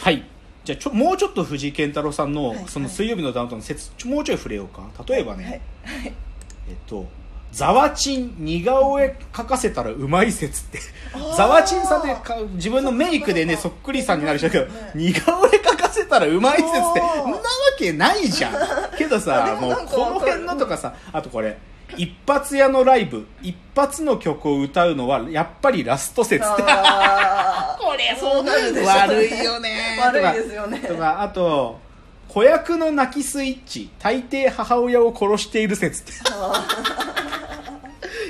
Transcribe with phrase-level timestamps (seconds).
[0.00, 0.24] はい。
[0.64, 4.88] じゃあちょもうちょっと藤井健太郎さんの、はいその水曜日のダウンタウンの説もうちょい触れようか。
[5.06, 6.12] 例えばね、はい。
[6.68, 7.06] えっと
[7.52, 10.78] ザワチン似顔絵描かせたらうまい説って。
[10.78, 11.36] ー。
[11.36, 16.58] ザワチンさんでか自分のメイクでねそっくりさんになる人だけど、ね似顔絵描かせたらうまい。
[16.58, 17.38] 説ってんなわ
[17.76, 21.58] けないじゃんけどさでももうこの辺のとかさあとこれ
[21.96, 26.44] 一発屋のライブ一発の曲を歌うのはやっぱりラスト説。
[26.50, 26.56] こ
[27.96, 28.84] れそうなるでしょ。
[28.84, 28.90] うね。
[28.90, 29.98] 悪いよね。
[30.00, 30.78] 悪いですよね。
[30.78, 31.78] とかあと
[32.28, 36.02] 子役の泣きスイッチ大抵母親を殺している説。
[36.02, 36.12] って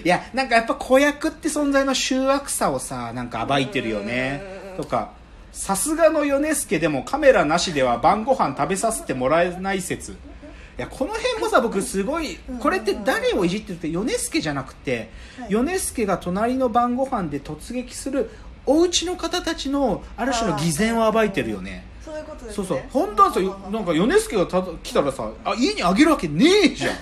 [0.04, 4.42] いやなんかやっぱ子役って存在の醜悪さをさなんか暴いてるよね。
[4.76, 5.10] とか
[5.52, 10.12] さすがの米助でもカメラなしでは晩ご飯食べさせてもらえない説。
[10.12, 10.14] い
[10.80, 15.52] やこの辺もさ僕すごいこれって誰をいじってるって米助じゃなくてはい。
[15.52, 18.30] 米助が隣の晩ご飯で突撃する
[18.66, 21.86] お家の方たちのある種の偽善を暴いてるよね。
[22.04, 22.54] そういうことですね。
[22.54, 22.80] そうそう。
[22.90, 26.96] 本当はさなんか米助がた来たらさあ家にあげるわけねえじゃん。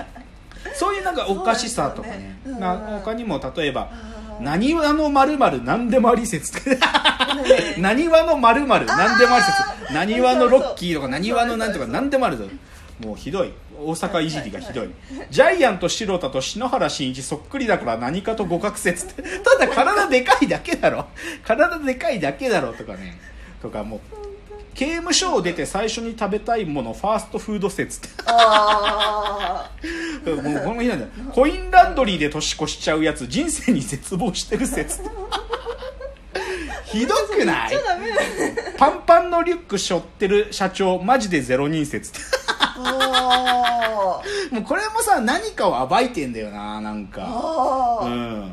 [0.74, 2.40] そういうなんかおかしさとかね。
[2.44, 3.00] ねまあうん。
[3.00, 6.52] 他にも例えば「あーなにわのまるまるなんでもあり説」
[7.78, 9.94] なにわのまるまるなんでもあり説。
[9.94, 12.44] なにわのロッキーとかなにわのなんとかなんでもあるぞ
[13.04, 13.52] もうひどい。
[13.78, 14.90] 大阪いじりがひどい。
[15.30, 19.22] ジャイアント白田と篠原慎一そっくりだから何かと互角説って。
[19.40, 21.06] ただ体でかいだけだろ。
[21.44, 23.18] 体でかいだけだろとかね。
[23.62, 24.00] とかもう
[24.74, 28.08] 刑務所を出て最初に食べたいものファーストフード説って。
[28.26, 29.70] あ
[30.26, 31.04] もうこの日なんだ。
[31.06, 35.00] よコインランドリーで年越しちゃうやつ人生に絶望してる説
[36.84, 37.72] ひどくない？
[38.76, 42.39] パンパンのリュック背負ってる社長マジでゼロ人説あー
[44.50, 47.22] もうこれもさ何かを暴いてんだよななんか。
[47.22, 48.08] うあー。
[48.08, 48.52] ん。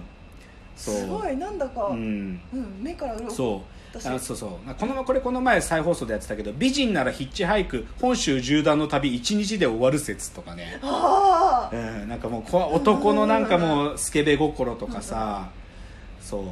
[0.76, 0.96] そう。
[0.96, 1.88] すごいなんだか。
[1.88, 2.40] ううんん
[2.82, 3.32] 目から鱗。
[3.32, 4.00] そう。
[4.00, 4.08] 私。
[4.08, 4.76] あそうそう。
[4.76, 10.80] このこれこの前再放送でやってたけど美人ならヒッチハイク本州縦断の旅1日で終わる説とかね。
[10.84, 15.50] あうん、なんかもうこ男のなんかもうスケベ心とかさ。
[16.22, 16.44] そう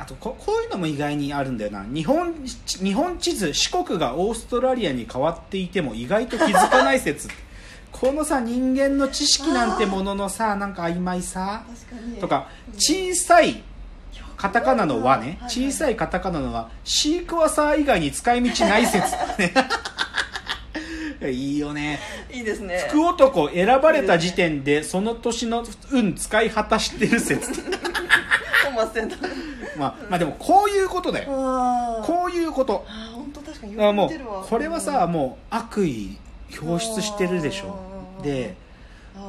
[0.00, 1.84] あとここういうのも意外にあるんだよな。
[1.84, 7.28] 日本日本地図四国がオーストラリアに変わっていても意外と気づかない説。
[7.92, 11.64] このさ人間の知識なんてもののさなんか曖昧さ。
[12.18, 13.62] とか小さい
[14.38, 15.36] カタカナの和ね。
[15.38, 16.70] はい小さいカタカナの和。
[16.82, 19.12] シークワーサー以外に使い道ない説。
[19.36, 19.52] ね
[21.30, 22.00] いいよね。
[22.32, 22.86] いいですね。
[22.88, 27.52] 福男選ばれた時点でその年の運使い果たしてる説。
[27.62, 32.02] トマスセンターまあまあでもこういうことだよ。
[32.04, 32.84] こういうこと。
[32.88, 33.76] あー本当確かに
[34.08, 34.40] てるわ。
[34.42, 36.18] うこれはさもう悪意
[36.60, 37.76] 表出してるでしょ。
[38.22, 38.54] で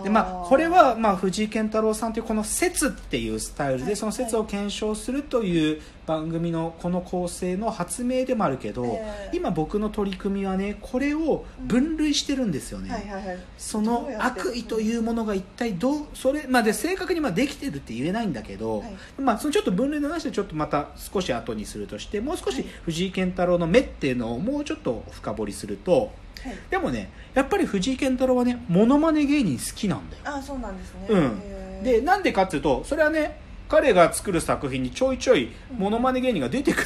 [0.04, 9.38] でまあこれはまあ藤井健太郎さんというこの「説」っていうスタイルはいでその説を検証するという番組のこの構成の発明でもあるけどええ。
[9.38, 18.92] 今僕の取り組みはねこれを分類してるんですよね、その悪意というものが一体どうそれまで正確にまあできてるって言えないんだけど、はい。
[19.20, 22.66] まあそのちょっと分類の話でちょっとまた少し後にするとしてもう少しはい。
[22.84, 26.12] 藤井健太郎の目っていうのをもうちょっと深掘りすると
[26.44, 26.56] はい。
[26.70, 31.08] でもねやっぱり藤井健太郎はねモノマネ芸人好きなんだよ、あーそうなんですね。
[31.10, 36.86] うん、でなんでかっていうとそれはね彼が作る作品にちょいちょいモノマネ芸人が出てくる、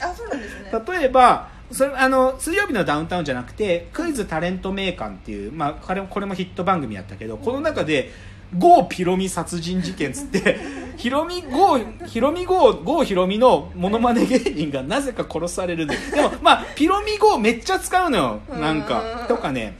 [0.00, 0.72] あそうなんですね。
[1.00, 8.10] 例えばそれあの水曜日のダウンタウンじゃなくてクイズタレント名鑑っていう、まあ、これこれもヒット番組やったけどこの中で
[8.58, 10.58] 郷ピロミ殺人事件っつって
[10.96, 19.76] ヒロミ郷ヒロミ郷郷ヒロミのモノマネ芸人がなぜか殺されるんででもまあピロミ郷めっちゃ使うのよなんかうんとかね。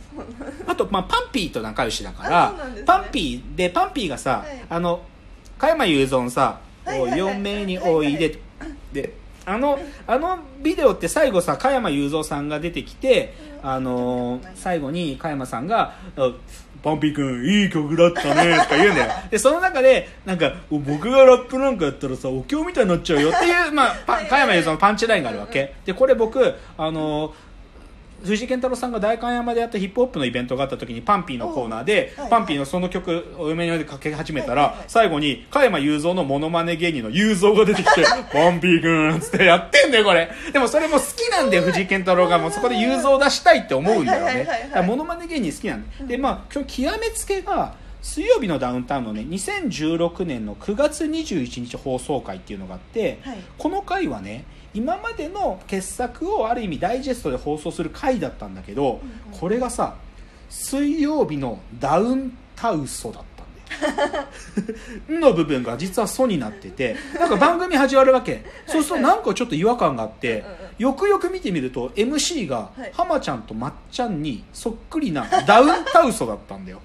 [0.66, 2.82] あと、まあ、パンピーと仲良しだかあら、ね。
[2.84, 4.64] パンピーでパンピーがさ、はい。
[4.68, 5.02] あの
[5.58, 8.38] 加山雄三さ「はいはいはい嫁においで」
[8.92, 9.14] で
[9.44, 16.32] あのあのビデオって最後さ加山雄三さんが出てきて、あのー最後に加山さんが「あ
[16.82, 19.12] パンピー君いい曲だったね」とか言うんだよ。
[19.30, 25.74] でその中でなんか「僕がラップなんかやったらさお経みたいになっちゃうよ」っていう、まあ、パ加山雄三のパンチラインがあるわけ。
[25.84, 27.32] でこれ僕あのー
[28.24, 32.30] 藤井健太郎さんが代官山でやったヒップホップのイベントがあった時にパンピーのコーナーで、おはい。
[32.30, 34.88] パンピーのその曲を嫁にかけ始めたら、はいはいはい。
[34.88, 38.02] 最後に加山雄三のモノマネ芸人の雄三が出てきて
[38.32, 40.30] 「パンピーくん」っつってやってんだよこれ。
[40.52, 44.46] でもそれも好きなんだよ藤井健太郎がもうそこで雄三を出したいって思うんだよね
[44.86, 53.38] モノマネ芸人好きなんだよでまあ今日極めつけが水曜日のダウンタウンのね2016年の9月21日放送回っていうのがあって、はい。
[53.58, 54.44] この回はね
[54.74, 59.38] 今までの傑作をある意味ダイジェストで放送する回だったんだけど、うんうん。
[59.38, 59.96] これがさ
[60.48, 65.18] 水曜日のダウンタウソだったんだよ。
[65.18, 68.44] ん の部分が実はソになっててなんか番組始まるわけ。
[68.66, 70.44] そうするとなんかちょっと違和感があって
[70.78, 72.92] よくよく見てみると MC がはい。
[72.92, 76.80] 浜ちゃんとまっちゃんにそっくりなダウンタウソだったんだよ。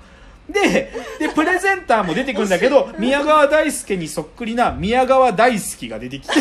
[0.49, 6.33] ででプレゼンターも出てくるんだけど 宮川大輔にそっくりな宮川大輔が出てきて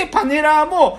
[0.00, 0.98] でパネラーも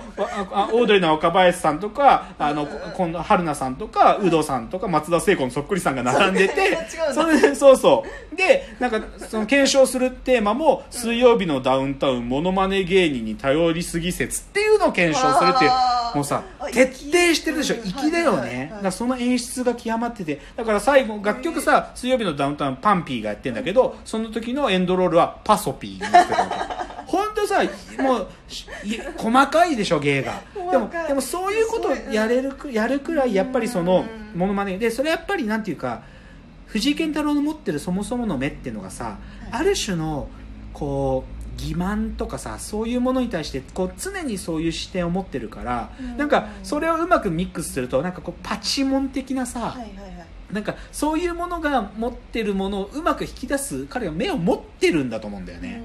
[0.72, 6.78] オードリーの若林さんとかあのこんな春菜さんとか有働さんとか松田聖子のそっくりさんが並んでて
[7.12, 8.36] それでそうそう。
[8.36, 15.70] でなんかその検証するテーマも「水曜日のダウンタウンモノマネ芸人に頼りすぎ説」っていうのを検証するっていう
[16.14, 17.74] もうさあ徹底してるでしょ。
[17.82, 18.68] 粋粋だよね。
[18.70, 20.40] だからその演出が極まってて。
[20.56, 26.81] だから最後楽曲さ「水曜日のダウンタウン」パンピーがやってんだけどその時のエンドロールはパソピーになってた
[27.12, 27.62] 本当さ
[28.02, 28.28] もう
[29.18, 30.40] 細かいでしょ芸が。
[30.54, 34.78] でもでもそういうことをやれるくやるくらいやっぱりそのものまね。
[34.78, 36.02] でそれやっぱりなんていうか
[36.68, 39.18] 藤井健太郎の持ってるそもそもの目っていうのがさ、
[39.50, 40.28] ある種の
[40.72, 46.16] こう欺瞞とかさそういうものに対してこう常にそういう視点を持ってるから、うん。
[46.16, 50.26] なんかそれをうまくミックスするとなんかこうパチモン的なさ、はいはいはい。
[50.50, 55.82] なんかそういうものが持ってるものをうまく引き出す彼は目を持ってるんだと思うんだよね、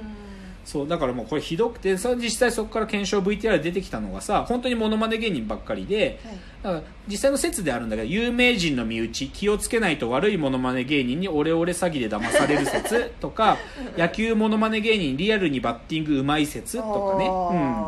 [0.67, 6.35] そうだからもうこれひどくてさ実際そこから検証 VTR 出てきたのがさ本当にモノマネ芸人ばっかりではい。
[6.61, 13.57] だから実際の説であるんだけど有名人の身内気をつけないと悪いモノマネ芸人にオレオレ詐欺で騙される説 とか
[13.97, 17.85] 野球モノマネ芸人リアルにバッティングうまい説とかね、うん、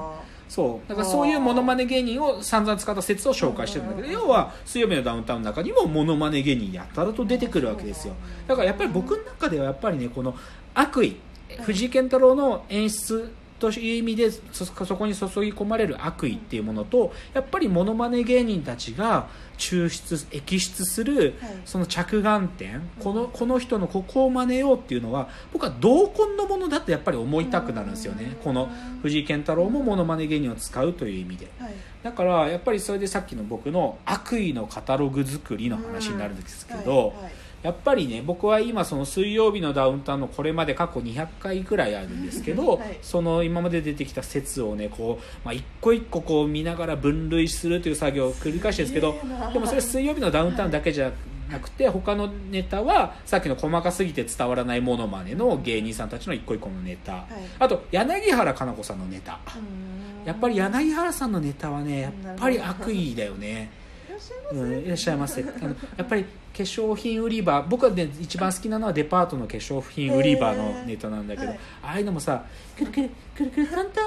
[0.47, 0.89] そう。
[0.89, 8.13] だからそういうモノマネ芸人を散々使った説を紹介してるんだけどうん要は「水曜日のダウンタウン」の中にもモノマネ芸人やたらと出てくるわけですよ。
[8.47, 10.33] だからやっぱり僕の中ではやっぱりねこの
[10.73, 11.17] 悪意
[11.61, 21.51] 藤井健太郎の演出という意味でそそこに注ぎ込まれる悪意っていうものとやっぱりモノマネ芸人たちが抽出摘出するはい。
[21.65, 28.37] その着眼点このこの人のここを真似ようっていうのは僕は同梱のものだとやっぱり思いたくなるんですよね。
[28.43, 28.69] この
[29.01, 31.51] 藤井健太郎もモノマネ芸人を使うという意味で。
[31.59, 31.73] はい。
[32.01, 37.23] だからやっぱりそれでさっきの僕の悪意のカタログ作りの話になるんですけど、はい。
[37.23, 42.97] はいやっぱりね僕は今その水曜日のダウンタウンのこれまで過去200回ぐらいあるんですけど、はい。
[43.01, 51.11] その今まで出てきた説をねこう、まあ、一個一個こう見ながら分類するという作業を繰り返してるんですけどでもそれ水曜日のダウンタウンだけじゃ
[51.49, 57.27] なくて他のネタはさっきの細かすぎて伝わらないモノマネの芸人さんたちの一個一個のネタ、い。
[57.57, 59.39] あと柳原加奈子さんのネタ。
[59.55, 60.25] うん。
[60.25, 63.71] やっぱり柳原さんのネタはねやっぱり悪意だよね。
[64.19, 65.41] いらっしゃいますうん、いらっしゃいませ。
[65.41, 66.29] あのやっぱり化
[66.63, 71.59] 粧品売り場僕は、ね、一番好きなのはデパートの化粧品売り場のネタなんだけど、へーはい。
[71.83, 72.43] ああいうのもさ
[72.77, 74.03] 「くるくるくるくるトントン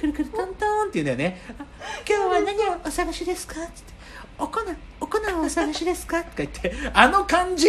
[0.00, 1.40] くるくるトントン」って言うんだよね。
[1.58, 1.64] あ
[2.08, 3.94] 「今日は何をお探しですか?」って言って
[4.38, 4.60] 「お粉
[5.00, 7.68] お粉をお探しですか?」とか言ってあの感じ？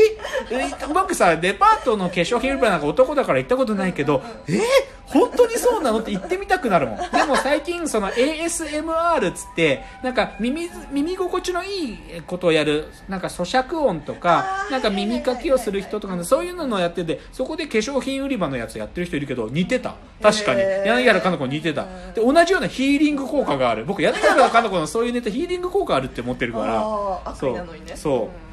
[0.51, 4.53] え 僕さデパートの化粧品売り場なんか男だから行ったことないけどえ？
[4.53, 4.59] ー
[5.05, 5.99] 本当にそうなの？
[5.99, 6.97] って言ってみたくなるもん。
[7.11, 19.95] でも最近その ASMR っつってなんか耳耳心地のいいことをやるなんか咀嚼音とかなんか耳かきをする人とかねそういうのをやっててそこで化粧品売り場のやつやってる人いるけど似てた。
[20.23, 20.61] 確かに。
[20.61, 21.83] 柳原加奈子に似てた。
[22.15, 23.85] で同じようなヒーリング効果がある。
[23.85, 26.79] 僕柳原加奈子のそういうネタヒーリング効果あるって思ってるから。
[26.79, 27.95] あー悪意なのにね。
[27.95, 28.45] そう。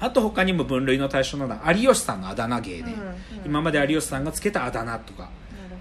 [0.00, 3.16] あと他にも分類の対象なのは有吉さんのあだ名芸ね、うんうん。
[3.46, 5.30] 今まで有吉さんがつけたあだ名とか。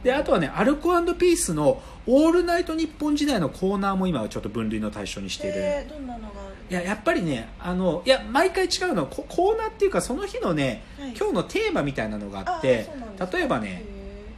[0.04, 9.06] であとはねアルコピースの「オールナイトニッポン」時代のコーナーも今はちょっと分類の対象にしている、えーどんなのがいややっぱりねあのいや毎回違うの。
[9.06, 11.14] ココーナーっていうかその日のね、はい。
[11.18, 12.90] 今日のテーマみたいなのがあっあて
[13.32, 13.84] 例えばね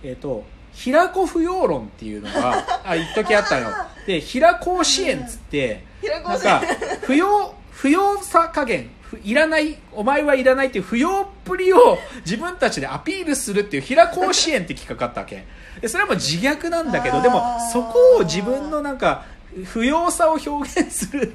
[0.04, 3.70] へえっ、と平子不要論っていうのがあ一時あったの
[4.06, 6.62] で平子支援っつってなんか
[7.02, 15.46] 不要不要さ加減ふいらないお前はいらないっていう不要っぷりを自分たちでアピールするっていう平子支援って企画があったわけ。
[15.82, 19.26] でそれはもう自虐なんだけどでもそこを自分のなんか
[19.66, 21.34] 不要さを表現する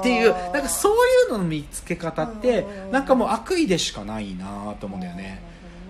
[0.00, 0.96] っていうなんかそうい
[1.28, 5.42] うのの見つけ方ってうんなんかもう悪意でしかないなと思うんだよね。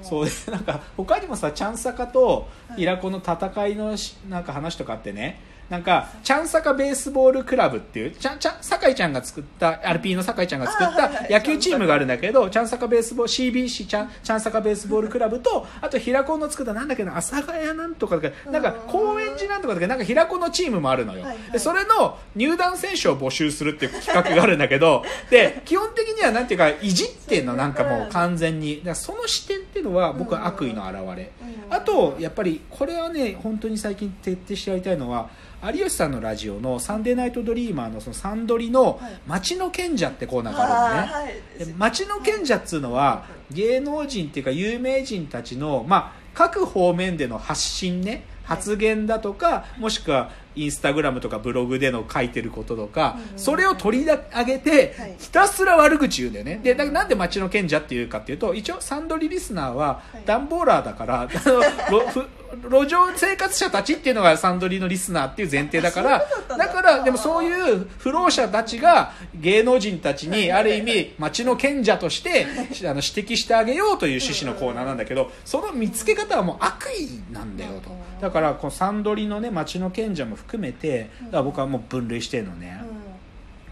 [0.02, 5.38] そうなんか他にもさチャンサカとイラコの戦いのしなんか話とかあってね
[5.72, 28.82] なんかチャンサカベースボールクラブっていうちゃんちゃん酒井ちゃんが作った RP の酒井ちゃんが作った野球チームがあるんだけどチャンサカベースボール CBC チャンチャンサカベースボールクラブとあと平子の作ったなんだっけな阿佐ヶ谷なんとかだかなんか高円寺なんとかだけなんか平子のチームもあるのよ、でそれの入団選手を募集するっていう企画があるんだけどで基本的にはなんていうかいじってんのなんかもう完全に。
[28.94, 31.74] その視点っていうのは僕は悪意の表れ、うん。
[31.74, 35.30] あとやっぱりこれはね本当に最近徹底してやりたいのは
[35.64, 41.66] 有吉さんのラジオの「サンデーナイトドリーマー」のそのサンドリのはい「町の賢者」ってコーナーがあるのね、あーはい。
[41.66, 55.14] で町の賢者っつうのは芸能人っていうか有名人たちの、まあ、各方面での発信ね発言だとかもしくはインスタグラムとかブログでの書いてることとかうんそれを取り上げてはい。
[55.18, 56.60] ひたすら悪口言うんだよね。
[56.62, 60.22] でなんで町の賢者っていうかっていうと一応サンドリリスナーははい。
[60.26, 61.28] ダンボーラーだから、
[62.68, 72.46] 路上生活者たちっていうのがサンドリのリスナーっていう前提だからだからでもそういう不老者たちが芸能人たちにある意味町の賢者として
[72.84, 77.90] あの指摘してあげようという趣旨のコーナーなんだけどその見つけ方はもう悪意なんだよと。
[78.20, 82.82] だからこのサンドリのね町の賢者も含めてだから僕はもう分類してるのね。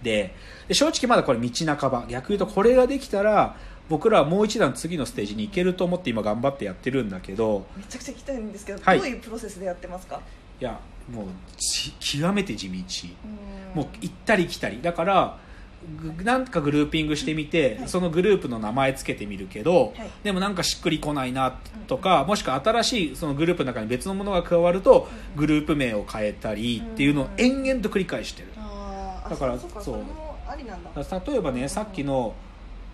[0.02, 0.34] で
[0.66, 2.04] で正直まだこれ道半ば。
[2.08, 3.56] 逆言うとこれができたら
[3.90, 8.98] 僕らはもう一段次のステージに行けると思って今頑張ってやってるんだけどめちゃくちゃ聞きたいんですけど、はい。
[8.98, 10.20] どういうプロセスでやってますか？
[10.60, 10.80] いや
[11.12, 11.26] もう
[11.58, 12.74] ち極めて地道。
[13.74, 13.82] うん。
[13.82, 14.80] もう行ったり来たり。
[14.80, 15.38] だから
[16.16, 17.88] ぐなんかグルーピングしてみて、はい。
[17.88, 20.10] そのグループの名前つけてみるけど、はい。
[20.22, 30.04] でもなんかしっくりこないなとか、もしくは新しいそのグループの中に別のものが加わると、グループ名を変えたりっていうのを延々と繰り返してる、あーあだからそう。
[31.26, 32.34] 例えばねさっきの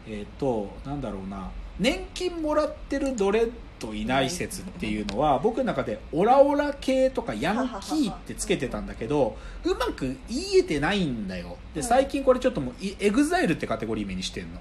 [0.07, 1.51] えっ、となんだろうな。
[1.79, 11.59] 年金もらってるドレッドいない説っていうのは僕の中でオラオラ系とかヤンキーってつけてたんだけどうまく言えてないんだよ。
[11.75, 14.61] で最近これちょっともういエグザイルってカテゴリー名にしてんの。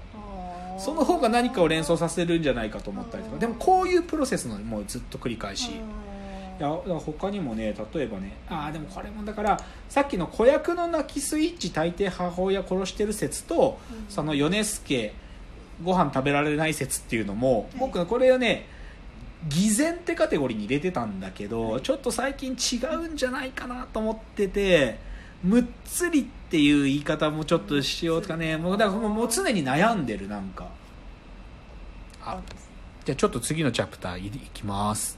[0.78, 3.38] その方が何かを連想させるんじゃないかと思ったりとか。
[3.38, 14.04] でもこういうプロセスのもうずっと繰り返し、いや他にもね例えばねああでもこれもだからさっきの子役の泣きスイッチ大抵母親殺してる説と、うん。
[14.10, 15.14] その米助
[15.82, 17.66] ご飯食べられない説っていうのも、はい。
[17.78, 18.66] 僕これをね
[19.48, 21.82] 偽善ってカテゴリーに入れてたんだけど、はい。
[21.82, 24.98] ちょっと最近違うんじゃないかなと思ってて
[25.42, 28.56] むっつりっていう言い方もちょっとしようとかね。
[28.56, 30.68] もうだからもう常に悩んでるなんか。
[32.24, 32.40] あ
[33.04, 35.16] じゃあちょっと次のチャプターいいきます